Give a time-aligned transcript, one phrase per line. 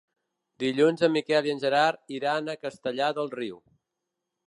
[0.63, 3.65] Dilluns en Miquel i en Gerard iran a Castellar del Riu.